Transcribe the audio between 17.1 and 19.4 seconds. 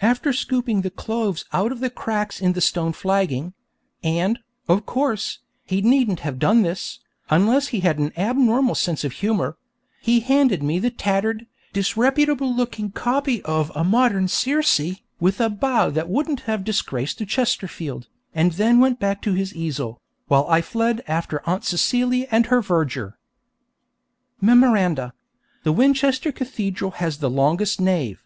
a Chesterfield, and then went back to